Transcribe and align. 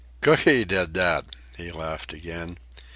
"Cooky 0.21 0.65
did 0.65 0.95
that," 0.95 1.25
he 1.57 1.69
laughed 1.69 2.11
again. 2.11 2.57